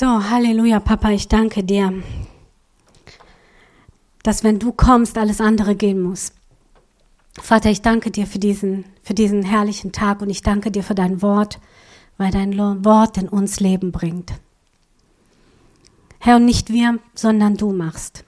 [0.00, 2.02] So, Halleluja, Papa, ich danke dir,
[4.22, 6.32] dass wenn du kommst, alles andere gehen muss.
[7.38, 10.94] Vater, ich danke dir für diesen, für diesen herrlichen Tag und ich danke dir für
[10.94, 11.60] dein Wort,
[12.16, 14.32] weil dein Wort in uns Leben bringt.
[16.18, 18.24] Herr, und nicht wir, sondern du machst.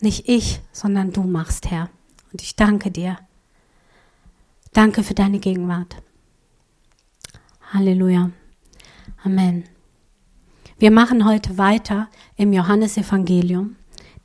[0.00, 1.90] Nicht ich, sondern du machst, Herr.
[2.32, 3.18] Und ich danke dir.
[4.72, 5.96] Danke für deine Gegenwart.
[7.74, 8.30] Halleluja.
[9.22, 9.64] Amen.
[10.80, 13.76] Wir machen heute weiter im Johannesevangelium,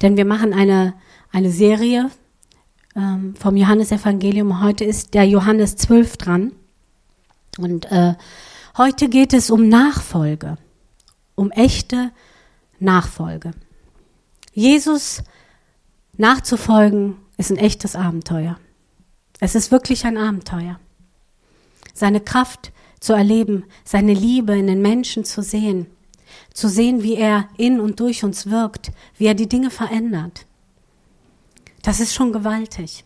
[0.01, 0.93] denn wir machen eine,
[1.33, 2.09] eine Serie
[2.95, 4.63] ähm, vom Johannesevangelium.
[4.63, 6.53] Heute ist der Johannes 12 dran.
[7.57, 8.13] Und äh,
[8.77, 10.57] heute geht es um Nachfolge,
[11.35, 12.11] um echte
[12.79, 13.51] Nachfolge.
[14.53, 15.23] Jesus
[16.15, 18.57] nachzufolgen ist ein echtes Abenteuer.
[19.41, 20.79] Es ist wirklich ein Abenteuer.
[21.93, 25.87] Seine Kraft zu erleben, seine Liebe in den Menschen zu sehen,
[26.53, 30.45] zu sehen, wie er in und durch uns wirkt, wie er die Dinge verändert.
[31.81, 33.03] Das ist schon gewaltig.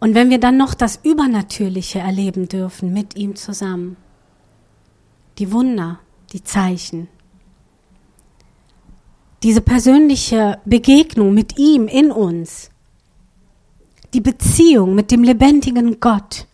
[0.00, 3.96] Und wenn wir dann noch das Übernatürliche erleben dürfen mit ihm zusammen,
[5.38, 6.00] die Wunder,
[6.32, 7.08] die Zeichen,
[9.42, 12.70] diese persönliche Begegnung mit ihm in uns,
[14.12, 16.46] die Beziehung mit dem lebendigen Gott,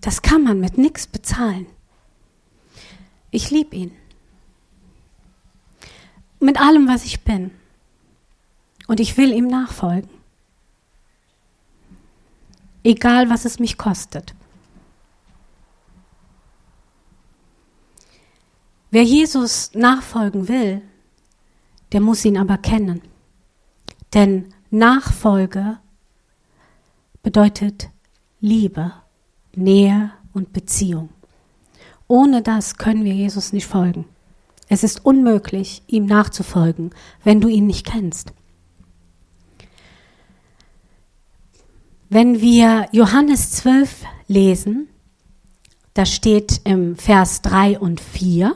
[0.00, 1.66] das kann man mit nichts bezahlen.
[3.30, 3.92] Ich liebe ihn.
[6.40, 7.50] Mit allem, was ich bin.
[8.86, 10.10] Und ich will ihm nachfolgen.
[12.84, 14.34] Egal, was es mich kostet.
[18.90, 20.82] Wer Jesus nachfolgen will,
[21.92, 23.02] der muss ihn aber kennen.
[24.14, 25.78] Denn Nachfolge
[27.22, 27.90] bedeutet
[28.40, 28.92] Liebe,
[29.54, 31.08] Nähe und Beziehung.
[32.08, 34.06] Ohne das können wir Jesus nicht folgen.
[34.68, 36.90] Es ist unmöglich, ihm nachzufolgen,
[37.22, 38.32] wenn du ihn nicht kennst.
[42.08, 44.88] Wenn wir Johannes 12 lesen,
[45.94, 48.54] da steht im Vers 3 und 4,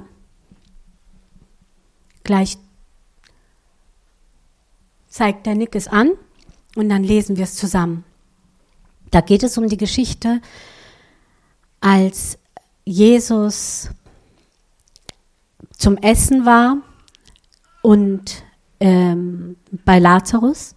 [2.22, 2.58] gleich
[5.08, 6.12] zeigt der Nick es an
[6.76, 8.04] und dann lesen wir es zusammen.
[9.10, 10.40] Da geht es um die Geschichte,
[11.80, 12.38] als
[12.90, 13.88] Jesus
[15.78, 16.78] zum Essen war
[17.82, 18.42] und
[18.80, 20.74] ähm, bei Lazarus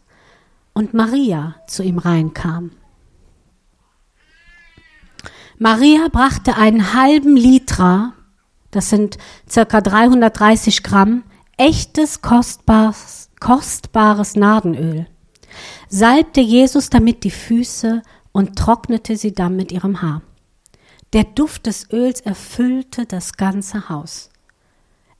[0.73, 2.69] und Maria zu ihm reinkam.
[5.57, 8.13] Maria brachte einen halben Liter,
[8.69, 9.17] das sind
[9.49, 11.23] circa 330 Gramm,
[11.57, 15.07] echtes kostbares kostbares Nardenöl,
[15.89, 20.21] salbte Jesus damit die Füße und trocknete sie dann mit ihrem Haar.
[21.13, 24.29] Der Duft des Öls erfüllte das ganze Haus.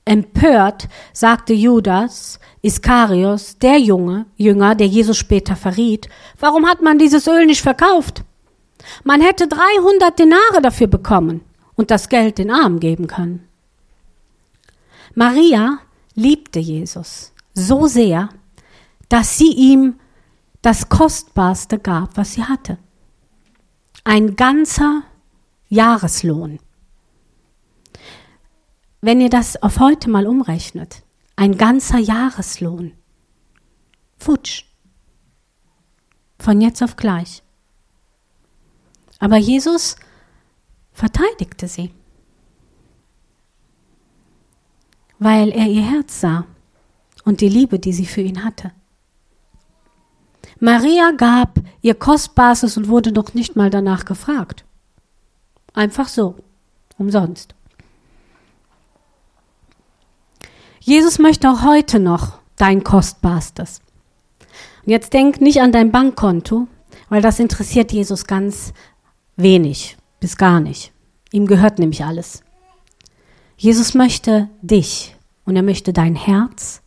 [0.05, 6.09] Empört sagte Judas Iskarios, der Junge, Jünger, der Jesus später verriet,
[6.39, 8.23] warum hat man dieses Öl nicht verkauft?
[9.03, 11.41] Man hätte 300 Denare dafür bekommen
[11.75, 13.47] und das Geld den Armen geben können.
[15.15, 15.77] Maria
[16.15, 18.29] liebte Jesus so sehr,
[19.09, 19.99] dass sie ihm
[20.61, 22.77] das Kostbarste gab, was sie hatte.
[24.03, 25.03] Ein ganzer
[25.73, 26.59] Jahreslohn.
[29.01, 31.01] Wenn ihr das auf heute mal umrechnet,
[31.35, 32.93] ein ganzer Jahreslohn.
[34.19, 34.65] Futsch.
[36.37, 37.41] Von jetzt auf gleich.
[39.17, 39.95] Aber Jesus
[40.91, 41.91] verteidigte sie,
[45.17, 46.45] weil er ihr Herz sah
[47.25, 48.71] und die Liebe, die sie für ihn hatte.
[50.59, 54.65] Maria gab ihr Kostbares und wurde noch nicht mal danach gefragt.
[55.73, 56.35] Einfach so,
[56.97, 57.55] umsonst.
[60.79, 63.81] Jesus möchte auch heute noch dein Kostbarstes.
[64.85, 66.67] Und jetzt denk nicht an dein Bankkonto,
[67.09, 68.73] weil das interessiert Jesus ganz
[69.35, 70.91] wenig bis gar nicht.
[71.31, 72.43] Ihm gehört nämlich alles.
[73.57, 75.15] Jesus möchte dich
[75.45, 76.81] und er möchte dein Herz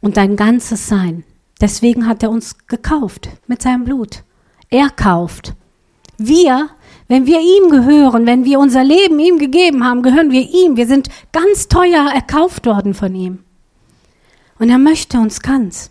[0.00, 1.24] und dein ganzes Sein.
[1.60, 4.22] Deswegen hat er uns gekauft mit seinem Blut.
[4.70, 5.54] Er kauft.
[6.16, 6.68] Wir,
[7.08, 10.76] wenn wir ihm gehören, wenn wir unser Leben ihm gegeben haben, gehören wir ihm.
[10.76, 13.44] Wir sind ganz teuer erkauft worden von ihm.
[14.58, 15.90] Und er möchte uns ganz.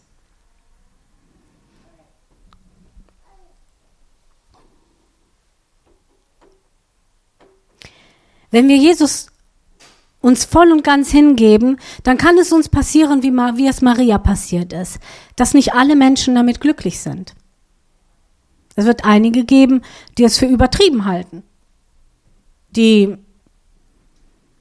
[8.51, 9.27] Wenn wir Jesus
[10.21, 14.73] uns voll und ganz hingeben, dann kann es uns passieren, wie, wie es Maria passiert
[14.73, 14.99] ist,
[15.35, 17.33] dass nicht alle Menschen damit glücklich sind.
[18.77, 19.81] Es wird einige geben,
[20.17, 21.41] die es für übertrieben halten,
[22.69, 23.17] die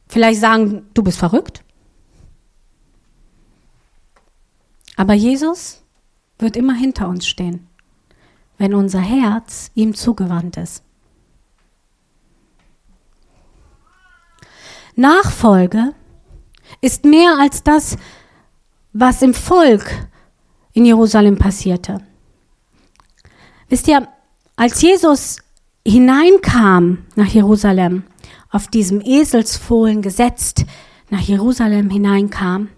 [0.08, 1.62] vielleicht sagen, du bist verrückt.
[4.96, 5.82] Aber Jesus
[6.38, 7.68] wird immer hinter uns stehen,
[8.56, 10.82] wenn unser Herz ihm zugewandt ist.
[14.94, 15.92] Nachfolge
[16.80, 17.98] ist mehr als das,
[18.94, 20.08] was im Volk
[20.72, 22.00] in Jerusalem passierte.
[23.68, 24.08] Wisst ihr,
[24.56, 25.38] als Jesus
[25.86, 28.04] hineinkam nach Jerusalem,
[28.50, 30.64] auf diesem Eselsfohlen gesetzt
[31.10, 32.68] nach Jerusalem hineinkam,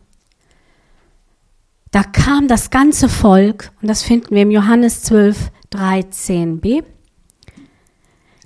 [1.91, 6.85] da kam das ganze Volk, und das finden wir im Johannes 12, 13b,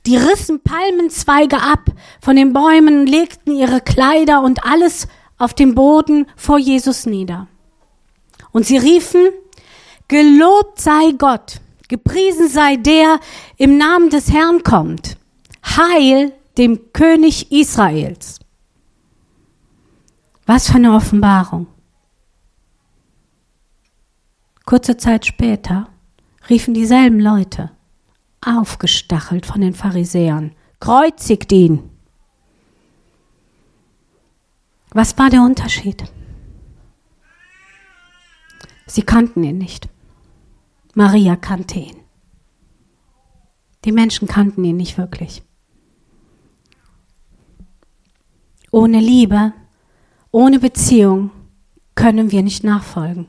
[0.06, 1.86] die rissen Palmenzweige ab
[2.20, 5.06] von den Bäumen, legten ihre Kleider und alles
[5.38, 7.48] auf dem Boden vor Jesus nieder.
[8.50, 9.28] Und sie riefen,
[10.08, 11.61] Gelobt sei Gott,
[11.92, 13.20] gepriesen sei der
[13.58, 15.18] im Namen des Herrn kommt.
[15.62, 18.40] Heil dem König Israels.
[20.46, 21.66] Was für eine Offenbarung.
[24.64, 25.90] Kurze Zeit später
[26.48, 27.70] riefen dieselben Leute,
[28.40, 31.90] aufgestachelt von den Pharisäern, kreuzigt ihn.
[34.92, 36.04] Was war der Unterschied?
[38.86, 39.90] Sie kannten ihn nicht.
[40.94, 41.96] Maria kannte ihn.
[43.84, 45.42] Die Menschen kannten ihn nicht wirklich.
[48.70, 49.52] Ohne Liebe,
[50.30, 51.30] ohne Beziehung
[51.94, 53.26] können wir nicht nachfolgen.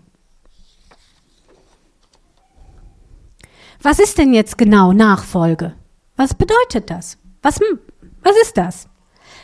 [3.81, 5.75] Was ist denn jetzt genau Nachfolge?
[6.15, 7.17] Was bedeutet das?
[7.41, 7.59] Was,
[8.21, 8.87] was ist das?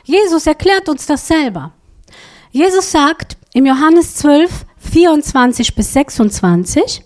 [0.06, 1.74] Jesus erklärt uns das selber.
[2.52, 7.04] Jesus sagt im Johannes 12, 24 bis 26,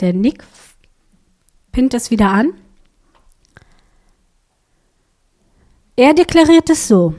[0.00, 0.44] der Nick
[1.72, 2.54] pinnt das wieder an.
[5.96, 7.14] Er deklariert es so.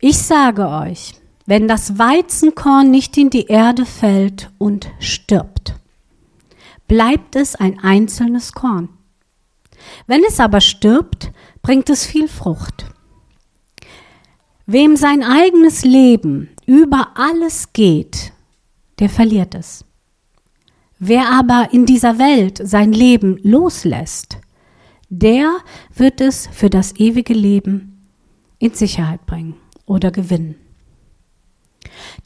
[0.00, 1.14] Ich sage euch,
[1.44, 5.74] wenn das Weizenkorn nicht in die Erde fällt und stirbt,
[6.86, 8.90] bleibt es ein einzelnes Korn.
[10.06, 11.32] Wenn es aber stirbt,
[11.62, 12.86] bringt es viel Frucht.
[14.66, 18.32] Wem sein eigenes Leben über alles geht,
[18.98, 19.84] der verliert es.
[20.98, 24.38] Wer aber in dieser Welt sein Leben loslässt,
[25.08, 25.58] der
[25.94, 28.08] wird es für das ewige Leben
[28.58, 29.54] in Sicherheit bringen
[29.86, 30.56] oder gewinnen.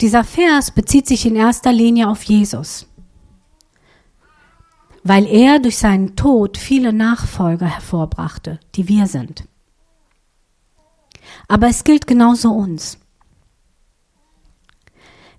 [0.01, 2.87] Dieser Vers bezieht sich in erster Linie auf Jesus
[5.03, 9.43] weil er durch seinen Tod viele Nachfolger hervorbrachte, die wir sind.
[11.47, 12.97] Aber es gilt genauso uns.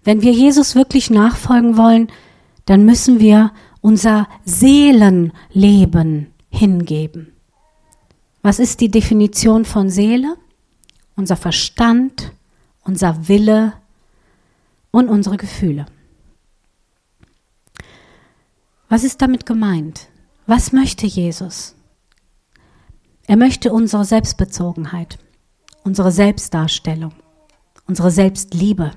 [0.02, 2.08] Wenn wir Jesus wirklich nachfolgen wollen,
[2.66, 7.32] dann müssen wir unser Seelenleben hingeben.
[8.42, 10.36] Was ist die Definition von Seele?
[11.16, 12.32] Unser Verstand,
[12.82, 13.74] unser Wille
[14.90, 15.86] und unsere Gefühle.
[18.88, 20.08] Was ist damit gemeint?
[20.46, 21.74] Was möchte Jesus?
[23.26, 25.18] Er möchte unsere Selbstbezogenheit,
[25.82, 27.12] unsere Selbstdarstellung,
[27.86, 28.90] unsere Selbstliebe,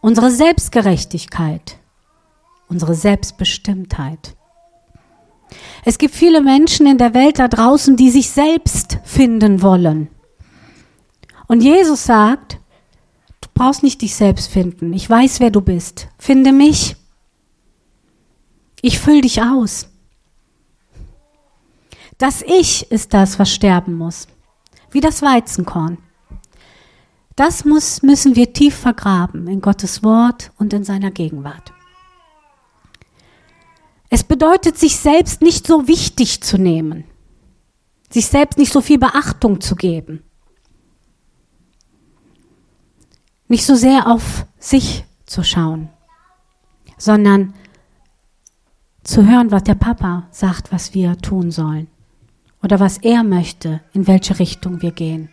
[0.00, 1.78] unsere Selbstgerechtigkeit,
[2.68, 4.36] unsere Selbstbestimmtheit.
[5.84, 10.08] Es gibt viele Menschen in der Welt da draußen, die sich selbst finden wollen.
[11.46, 12.58] Und Jesus sagt,
[13.40, 14.92] du brauchst nicht dich selbst finden.
[14.92, 16.08] Ich weiß, wer du bist.
[16.18, 16.96] Finde mich.
[18.82, 19.88] Ich fülle dich aus.
[22.18, 24.28] Das Ich ist das, was sterben muss.
[24.90, 25.98] Wie das Weizenkorn.
[27.36, 31.72] Das muss, müssen wir tief vergraben in Gottes Wort und in seiner Gegenwart.
[34.10, 37.04] Es bedeutet, sich selbst nicht so wichtig zu nehmen,
[38.10, 40.22] sich selbst nicht so viel Beachtung zu geben,
[43.48, 45.90] nicht so sehr auf sich zu schauen,
[46.96, 47.54] sondern
[49.02, 51.88] zu hören, was der Papa sagt, was wir tun sollen
[52.62, 55.30] oder was er möchte, in welche Richtung wir gehen.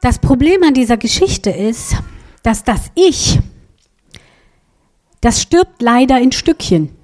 [0.00, 1.96] Das Problem an dieser Geschichte ist,
[2.42, 3.40] dass das Ich,
[5.20, 6.94] das stirbt leider in Stückchen.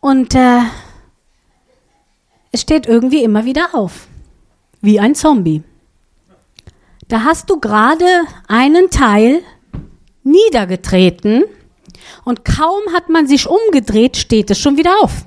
[0.00, 0.60] Und äh,
[2.52, 4.06] es steht irgendwie immer wieder auf.
[4.80, 5.62] Wie ein Zombie.
[7.08, 8.06] Da hast du gerade
[8.46, 9.42] einen Teil
[10.22, 11.44] niedergetreten
[12.24, 15.26] und kaum hat man sich umgedreht, steht es schon wieder auf.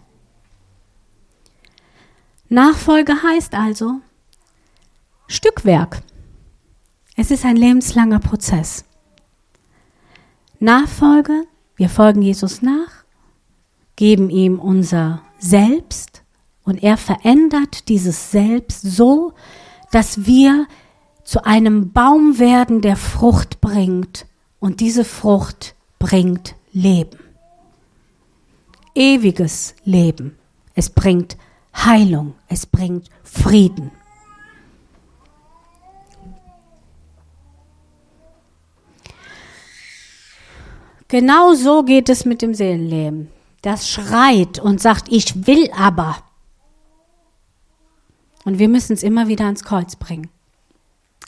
[2.50, 4.02] Nachfolge heißt also
[5.28, 6.02] Stückwerk.
[7.16, 8.86] Es ist ein lebenslanger Prozess.
[10.60, 13.04] Nachfolge, wir folgen Jesus nach,
[13.96, 16.24] geben ihm unser Selbst
[16.64, 19.34] und er verändert dieses Selbst so,
[19.92, 20.68] dass wir
[21.24, 24.28] zu einem Baum werden, der Frucht bringt
[24.60, 27.18] und diese Frucht bringt Leben.
[28.94, 30.38] Ewiges Leben.
[30.76, 31.38] Es bringt
[31.76, 32.36] Heilung.
[32.48, 33.92] Es bringt Frieden.
[41.08, 43.30] Genau so geht es mit dem Seelenleben.
[43.62, 46.18] Das schreit und sagt, ich will aber.
[48.44, 50.30] Und wir müssen es immer wieder ans Kreuz bringen.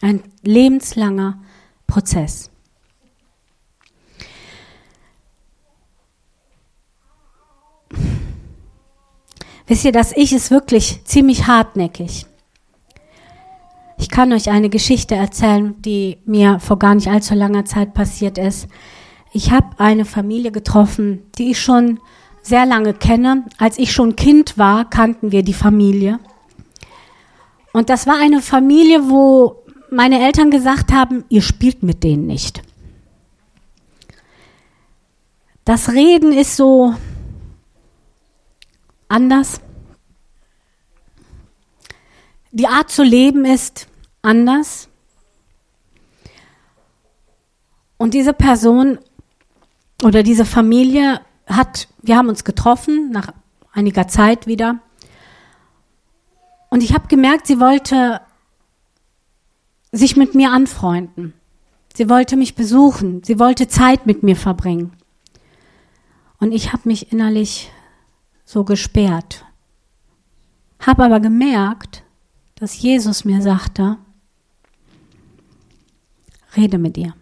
[0.01, 1.39] Ein lebenslanger
[1.87, 2.51] Prozess.
[9.67, 12.25] Wisst ihr, das Ich ist wirklich ziemlich hartnäckig.
[13.97, 18.38] Ich kann euch eine Geschichte erzählen, die mir vor gar nicht allzu langer Zeit passiert
[18.38, 18.67] ist.
[19.33, 22.00] Ich habe eine Familie getroffen, die ich schon
[22.41, 23.43] sehr lange kenne.
[23.57, 26.19] Als ich schon Kind war, kannten wir die Familie.
[27.74, 32.62] Und das war eine Familie, wo meine Eltern gesagt haben, ihr spielt mit denen nicht.
[35.65, 36.93] Das Reden ist so
[39.07, 39.61] anders.
[42.51, 43.87] Die Art zu leben ist
[44.21, 44.89] anders.
[47.97, 48.99] Und diese Person
[50.03, 53.33] oder diese Familie hat, wir haben uns getroffen nach
[53.71, 54.79] einiger Zeit wieder.
[56.69, 58.21] Und ich habe gemerkt, sie wollte
[59.91, 61.33] sich mit mir anfreunden.
[61.95, 63.23] Sie wollte mich besuchen.
[63.23, 64.93] Sie wollte Zeit mit mir verbringen.
[66.39, 67.71] Und ich habe mich innerlich
[68.47, 69.45] so gesperrt.
[70.79, 72.03] Habe aber gemerkt,
[72.55, 73.97] dass Jesus mir sagte,
[76.55, 77.13] rede mit ihr.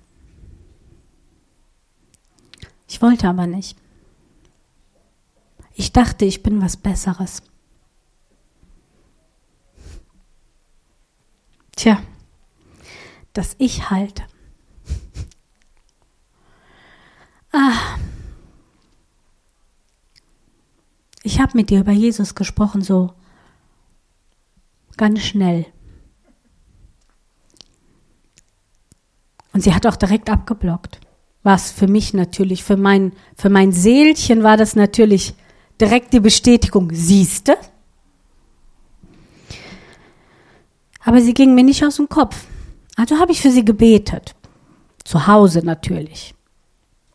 [2.88, 3.76] Ich wollte aber nicht.
[5.74, 7.42] Ich dachte, ich bin was Besseres.
[11.76, 12.02] Tja,
[13.34, 14.24] dass ich halte.
[21.26, 23.12] Ich habe mit dir über Jesus gesprochen, so
[24.96, 25.66] ganz schnell.
[29.52, 31.00] Und sie hat auch direkt abgeblockt.
[31.42, 35.34] Was für mich natürlich, für mein, für mein Seelchen war das natürlich
[35.82, 37.58] direkt die Bestätigung, siehste.
[41.04, 42.46] Aber sie ging mir nicht aus dem Kopf.
[42.98, 44.36] Also habe ich für sie gebetet.
[45.04, 46.36] Zu Hause natürlich.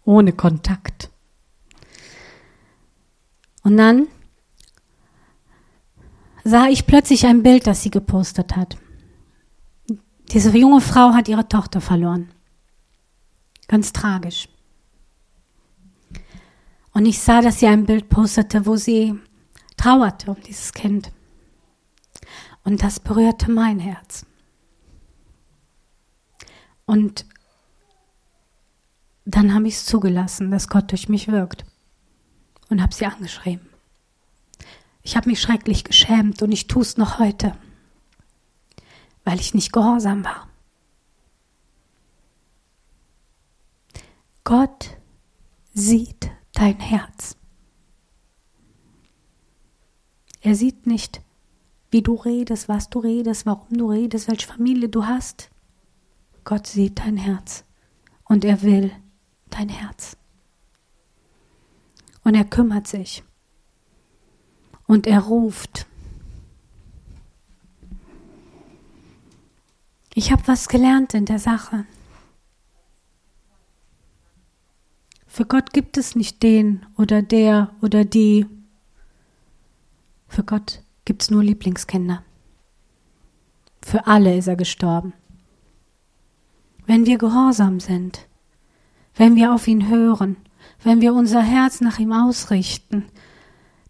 [0.04, 1.09] Ohne Kontakt.
[3.62, 4.08] Und dann
[6.44, 8.76] sah ich plötzlich ein Bild, das sie gepostet hat.
[10.30, 12.30] Diese junge Frau hat ihre Tochter verloren.
[13.68, 14.48] Ganz tragisch.
[16.92, 19.18] Und ich sah, dass sie ein Bild postete, wo sie
[19.76, 21.12] trauerte um dieses Kind.
[22.64, 24.26] Und das berührte mein Herz.
[26.86, 27.26] Und
[29.24, 31.64] dann habe ich es zugelassen, dass Gott durch mich wirkt
[32.70, 33.68] und habe sie angeschrieben.
[35.02, 37.56] Ich habe mich schrecklich geschämt und ich tue es noch heute,
[39.24, 40.48] weil ich nicht gehorsam war.
[44.44, 44.96] Gott
[45.74, 47.36] sieht dein Herz.
[50.40, 51.20] Er sieht nicht,
[51.90, 55.50] wie du redest, was du redest, warum du redest, welche Familie du hast.
[56.44, 57.64] Gott sieht dein Herz
[58.24, 58.90] und er will
[59.50, 60.16] dein Herz.
[62.30, 63.24] Und er kümmert sich.
[64.86, 65.88] Und er ruft.
[70.14, 71.86] Ich habe was gelernt in der Sache.
[75.26, 78.46] Für Gott gibt es nicht den oder der oder die.
[80.28, 82.22] Für Gott gibt es nur Lieblingskinder.
[83.82, 85.14] Für alle ist er gestorben.
[86.86, 88.28] Wenn wir gehorsam sind,
[89.16, 90.36] wenn wir auf ihn hören,
[90.82, 93.06] wenn wir unser Herz nach ihm ausrichten,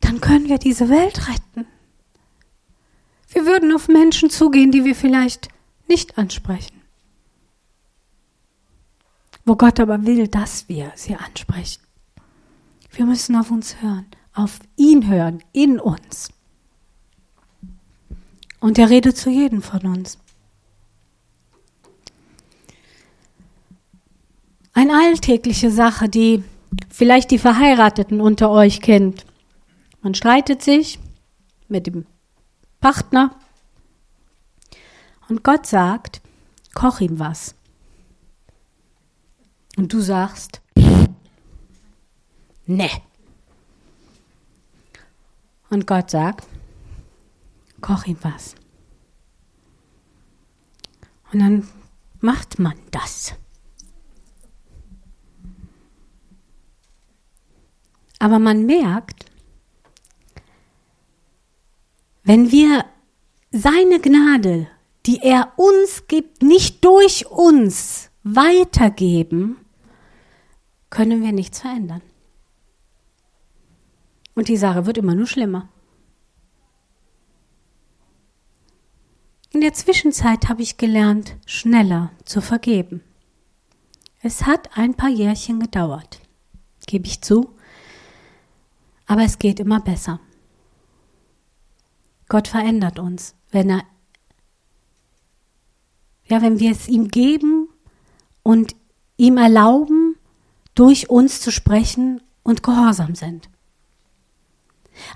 [0.01, 1.67] dann können wir diese Welt retten.
[3.33, 5.49] Wir würden auf Menschen zugehen, die wir vielleicht
[5.89, 6.81] nicht ansprechen.
[9.45, 11.83] Wo Gott aber will, dass wir sie ansprechen.
[12.93, 16.31] Wir müssen auf uns hören, auf ihn hören, in uns.
[18.59, 20.19] Und er redet zu jedem von uns.
[24.73, 26.45] Eine alltägliche Sache, die
[26.91, 29.25] vielleicht die Verheirateten unter euch kennt.
[30.03, 30.99] Man streitet sich
[31.69, 32.07] mit dem
[32.81, 33.37] Partner
[35.29, 36.21] und Gott sagt,
[36.75, 37.55] koch ihm was.
[39.77, 40.61] Und du sagst,
[42.71, 42.89] Ne.
[45.71, 46.47] Und Gott sagt,
[47.81, 48.55] koch ihm was.
[51.33, 51.69] Und dann
[52.21, 53.35] macht man das.
[58.21, 59.25] Aber man merkt,
[62.23, 62.85] wenn wir
[63.51, 64.69] seine Gnade,
[65.07, 69.57] die er uns gibt, nicht durch uns weitergeben,
[70.91, 72.03] können wir nichts verändern.
[74.35, 75.71] Und die Sache wird immer nur schlimmer.
[79.51, 83.03] In der Zwischenzeit habe ich gelernt, schneller zu vergeben.
[84.21, 86.21] Es hat ein paar Jährchen gedauert,
[86.87, 87.57] gebe ich zu,
[89.11, 90.21] aber es geht immer besser.
[92.29, 93.83] Gott verändert uns, wenn er,
[96.27, 97.69] ja, wenn wir es ihm geben
[98.45, 98.77] und
[99.17, 100.15] ihm erlauben,
[100.77, 103.51] durch uns zu sprechen und gehorsam sind.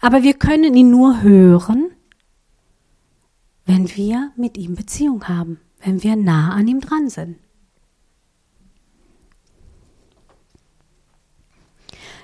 [0.01, 1.93] Aber wir können ihn nur hören,
[3.65, 7.39] wenn wir mit ihm Beziehung haben, wenn wir nah an ihm dran sind.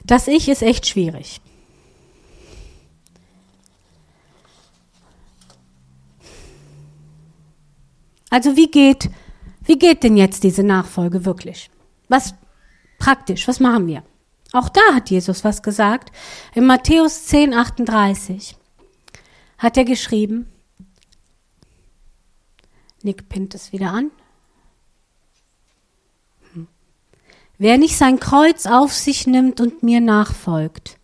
[0.05, 1.41] Das Ich ist echt schwierig.
[8.31, 9.11] Also wie geht,
[9.65, 11.71] wie geht denn jetzt diese Nachfolge wirklich?
[12.09, 12.35] Was
[12.99, 14.05] praktisch, was machen wir?
[14.53, 16.11] Auch da hat Jesus was gesagt.
[16.55, 18.57] In Matthäus 10, 38
[19.59, 20.47] hat er geschrieben,
[23.03, 24.11] Nick pinnt es wieder an.
[26.53, 26.69] Hm.
[27.59, 30.99] Wer nicht sein Kreuz auf sich nimmt und mir nachfolgt,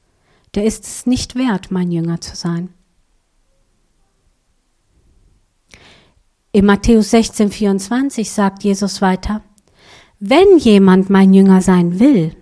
[0.55, 2.73] der ist es nicht wert, mein Jünger zu sein.
[6.53, 9.43] In Matthäus 16, 24 sagt Jesus weiter,
[10.19, 12.35] wenn jemand mein Jünger sein will,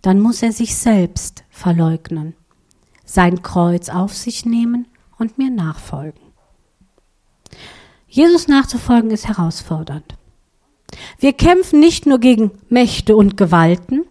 [0.00, 2.34] dann muss er sich selbst verleugnen,
[3.04, 6.20] sein Kreuz auf sich nehmen und mir nachfolgen.
[8.08, 10.16] Jesus nachzufolgen ist herausfordernd.
[11.18, 14.04] Wir kämpfen nicht nur gegen Mächte und Gewalten,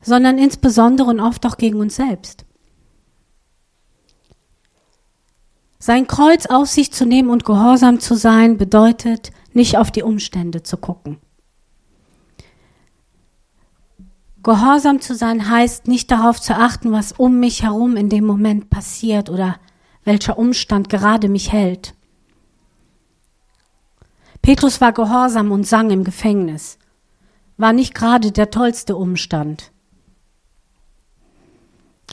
[0.00, 2.44] sondern insbesondere und oft auch gegen uns selbst.
[5.78, 10.62] Sein Kreuz auf sich zu nehmen und gehorsam zu sein, bedeutet, nicht auf die Umstände
[10.62, 11.18] zu gucken.
[14.42, 18.70] Gehorsam zu sein heißt nicht darauf zu achten, was um mich herum in dem Moment
[18.70, 19.56] passiert oder
[20.04, 21.94] welcher Umstand gerade mich hält.
[24.42, 26.78] Petrus war gehorsam und sang im Gefängnis.
[27.56, 29.72] War nicht gerade der tollste Umstand.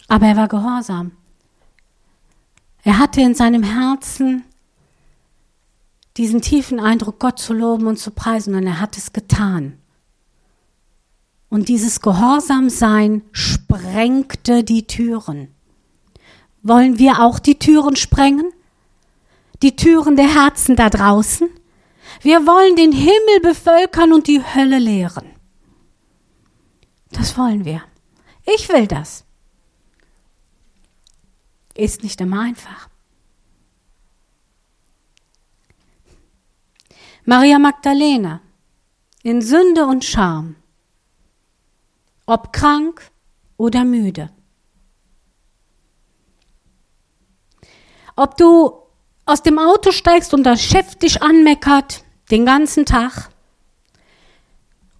[0.07, 1.11] Aber er war gehorsam.
[2.85, 4.43] Er hatte in seinem Herzen
[6.17, 9.79] diesen tiefen Eindruck, Gott zu loben und zu preisen, und er hat es getan.
[11.49, 15.47] Und dieses Gehorsamsein sprengte die Türen.
[16.61, 18.51] Wollen wir auch die Türen sprengen?
[19.63, 21.49] Die Türen der Herzen da draußen?
[22.21, 25.25] Wir wollen den Himmel bevölkern und die Hölle leeren.
[27.11, 27.81] Das wollen wir.
[28.45, 29.24] Ich will das.
[31.75, 32.89] Ist nicht immer einfach.
[37.25, 38.41] Maria Magdalena
[39.23, 40.55] in Sünde und Scham,
[42.27, 43.09] ob krank
[43.57, 44.29] oder müde.
[48.15, 48.83] Ob du
[49.25, 53.29] aus dem Auto steigst und der Chef dich anmeckert den ganzen Tag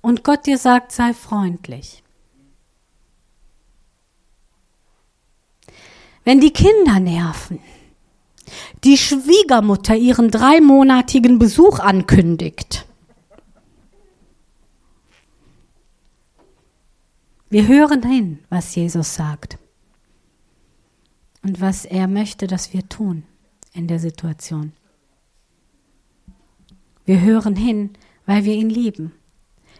[0.01, 2.03] und Gott dir sagt, sei freundlich.
[6.25, 7.59] Wenn die Kinder nerven,
[8.83, 12.85] die Schwiegermutter ihren dreimonatigen Besuch ankündigt.
[17.49, 19.59] Wir hören hin, was Jesus sagt
[21.43, 23.23] und was er möchte, dass wir tun
[23.73, 24.73] in der Situation.
[27.05, 27.91] Wir hören hin,
[28.25, 29.11] weil wir ihn lieben.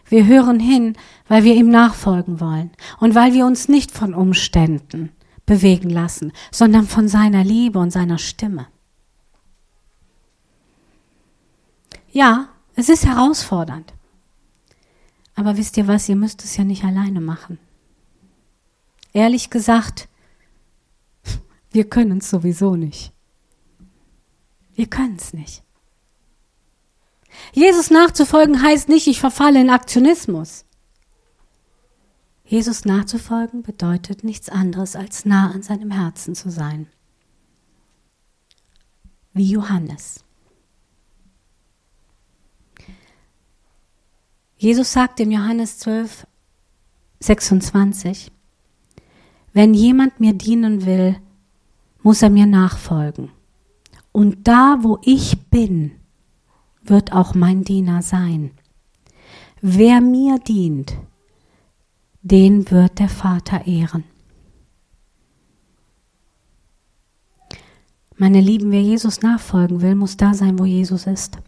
[0.08, 5.10] Wir hören hin, weil wir ihm nachfolgen wollen und weil wir uns nicht von Umständen
[5.46, 8.66] bewegen lassen, sondern von seiner Liebe und seiner Stimme.
[12.10, 13.92] Ja, es ist herausfordernd.
[15.34, 17.58] Aber wisst ihr was, ihr müsst es ja nicht alleine machen.
[19.12, 20.08] Ehrlich gesagt,
[21.70, 23.12] wir können es sowieso nicht.
[24.74, 25.62] Wir können es nicht.
[27.52, 30.64] Jesus nachzufolgen heißt nicht, ich verfalle in Aktionismus.
[32.46, 36.86] Jesus nachzufolgen bedeutet nichts anderes, als nah an seinem Herzen zu sein.
[39.32, 40.24] Wie Johannes.
[44.56, 46.26] Jesus sagt im Johannes 12,
[47.20, 48.30] 26.
[49.52, 51.16] Wenn jemand mir dienen will,
[52.02, 53.32] muss er mir nachfolgen.
[54.12, 55.92] Und da, wo ich bin,
[56.82, 58.52] wird auch mein Diener sein.
[59.60, 60.96] Wer mir dient,
[62.26, 64.02] den wird der Vater ehren.
[68.16, 71.38] Meine Lieben, wer Jesus nachfolgen will, muss da sein, wo Jesus ist.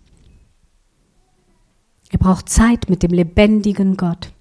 [2.10, 4.32] Er braucht Zeit mit dem lebendigen Gott,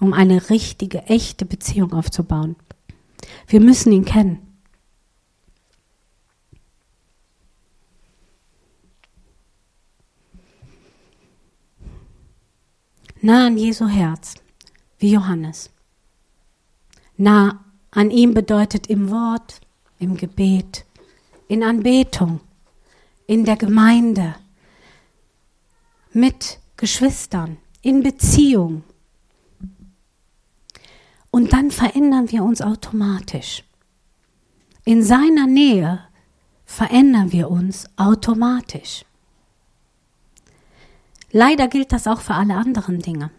[0.00, 2.56] um eine richtige, echte Beziehung aufzubauen.
[3.46, 4.40] Wir müssen ihn kennen.
[13.22, 14.34] Nah an Jesu Herz,
[14.98, 15.70] wie Johannes.
[17.16, 19.60] Nah an ihm bedeutet im Wort,
[19.98, 20.84] im Gebet,
[21.48, 22.40] in Anbetung,
[23.26, 24.34] in der Gemeinde,
[26.12, 28.84] mit Geschwistern, in Beziehung.
[31.30, 33.64] Und dann verändern wir uns automatisch.
[34.84, 36.00] In seiner Nähe
[36.64, 39.04] verändern wir uns automatisch.
[41.32, 43.30] Leider gilt das auch für alle anderen Dinge.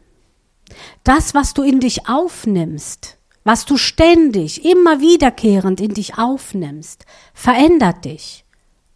[1.03, 8.03] Das, was du in dich aufnimmst, was du ständig, immer wiederkehrend in dich aufnimmst, verändert
[8.03, 8.43] dich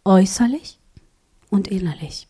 [0.04, 0.78] äußerlich
[1.48, 2.28] und innerlich.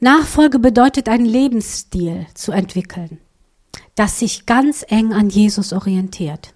[0.00, 3.20] Nachfolge bedeutet einen Lebensstil zu entwickeln,
[3.94, 6.52] das sich ganz eng an Jesus orientiert.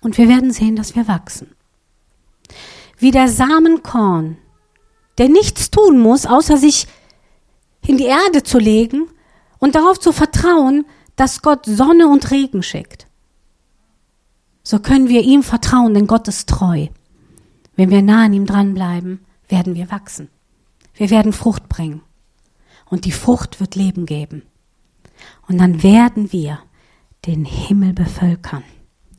[0.00, 1.56] Und wir werden sehen, dass wir wachsen.
[2.98, 4.38] Wie der Samenkorn,
[5.18, 6.86] der nichts tun muss, außer sich
[7.86, 9.08] in die Erde zu legen
[9.58, 13.06] und darauf zu vertrauen, dass Gott Sonne und Regen schickt.
[14.62, 16.88] So können wir ihm vertrauen, denn Gott ist treu.
[17.74, 20.28] Wenn wir nah an ihm dranbleiben, werden wir wachsen.
[20.94, 22.02] Wir werden Frucht bringen.
[22.86, 24.42] Und die Frucht wird Leben geben.
[25.46, 26.58] Und dann werden wir
[27.26, 28.64] den Himmel bevölkern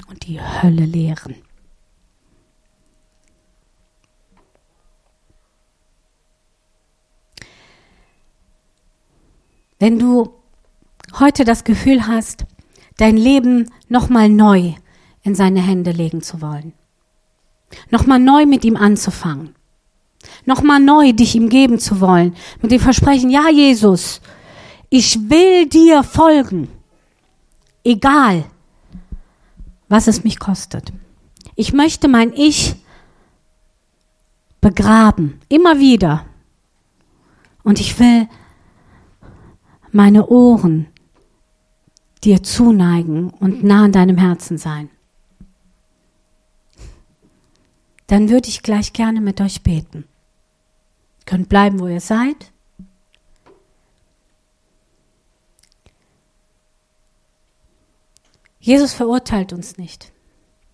[0.08, 1.36] und die Hölle leeren.
[9.80, 10.34] Wenn du
[11.20, 12.46] heute das Gefühl hast,
[12.98, 14.74] dein Leben nochmal neu
[15.24, 16.74] in seine Hände legen zu wollen,
[17.89, 19.56] nochmal neu mit ihm anzufangen,
[20.46, 24.22] nochmal neu dich ihm geben zu wollen, mit dem Versprechen, ja Jesus,
[24.89, 26.68] ich will dir folgen,
[27.84, 28.46] egal
[29.88, 30.92] was es mich kostet.
[31.56, 32.76] Ich möchte mein Ich
[34.62, 36.26] begraben, immer wieder.
[37.63, 38.28] Und ich will
[39.91, 40.88] meine Ohren
[42.23, 44.89] dir zuneigen und nah an deinem Herzen sein.
[48.08, 50.06] Dann würde ich gleich gerne mit euch beten.
[51.19, 52.52] Ihr könnt bleiben, wo ihr seid.
[58.60, 60.12] Jesus verurteilt uns nicht,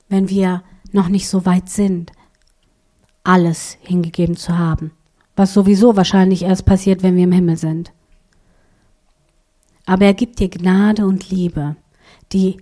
[0.10, 2.12] wenn wir noch nicht so weit sind,
[3.23, 4.91] alles hingegeben zu haben,
[5.36, 7.91] was sowieso wahrscheinlich erst passiert, wenn wir im Himmel sind
[9.86, 11.76] aber er gibt dir Gnade und Liebe,
[12.32, 12.58] die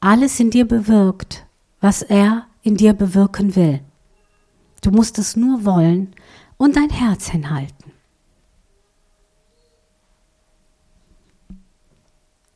[0.00, 1.46] alles in dir bewirkt,
[1.80, 3.80] was er in dir bewirken will.
[4.80, 6.14] Du musst es nur wollen
[6.56, 7.92] und dein Herz hinhalten.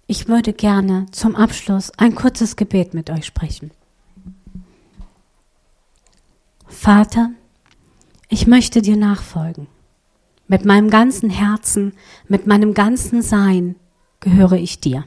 [0.08, 3.72] Ich würde gerne zum Abschluss ein kurzes Gebet mit euch sprechen.
[6.68, 7.30] Vater,
[8.28, 9.66] ich möchte dir nachfolgen.
[10.46, 11.92] Mit meinem ganzen Herzen,
[12.28, 13.74] mit meinem ganzen Sein,
[14.20, 15.04] gehöre ich dir.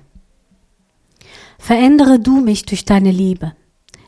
[1.58, 3.54] Verändere du mich durch deine Liebe.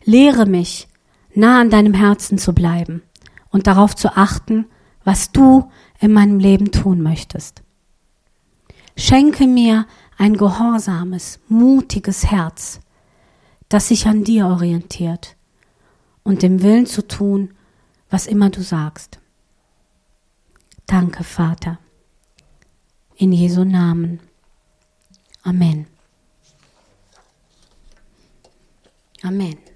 [0.06, 0.88] Lehre mich,
[1.36, 3.04] nah an deinem Herzen zu bleiben
[3.50, 4.66] und darauf zu achten,
[5.04, 7.62] was du in meinem Leben tun möchtest.
[8.98, 9.86] Schenke mir
[10.18, 12.80] ein gehorsames, mutiges Herz,
[13.70, 15.36] das sich an dir orientiert
[16.24, 17.54] und dem Willen zu tun,
[18.10, 19.20] was immer du sagst.
[20.86, 21.80] Danke, Vater.
[23.16, 24.20] In Jesu Namen.
[25.44, 25.88] Amén.
[29.24, 29.71] Amén.